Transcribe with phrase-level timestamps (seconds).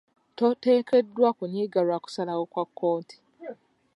[0.37, 3.17] Totekeddwa kunyiiga lwa kusalawo kwa kooti.